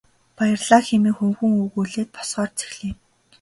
[0.35, 2.93] Баярлалаа хэмээн хөвгүүн өгүүлээд босохоор зэхлээ.